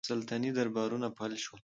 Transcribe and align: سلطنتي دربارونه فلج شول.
سلطنتي 0.09 0.51
دربارونه 0.57 1.07
فلج 1.17 1.39
شول. 1.45 1.61